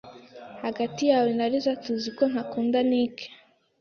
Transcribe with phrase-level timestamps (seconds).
[0.63, 3.15] Hagati yawe na Lisa, tuzi ko ntakunda Nick.